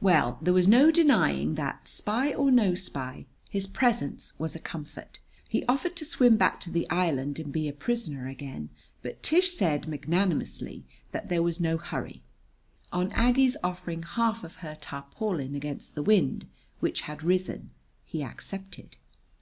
[0.00, 5.20] Well, there was no denying that, spy or no spy, his presence was a comfort.
[5.48, 8.70] He offered to swim back to the island and be a prisoner again,
[9.02, 12.22] but Tish said magnanimously that there was no hurry.
[12.92, 16.48] On Aggie's offering half of her tarpaulin against the wind,
[16.80, 17.70] which had risen,
[18.04, 18.96] he accepted.